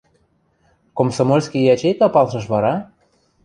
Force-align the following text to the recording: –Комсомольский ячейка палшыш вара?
–Комсомольский 0.97 1.67
ячейка 1.73 2.05
палшыш 2.13 2.45
вара? 2.53 2.73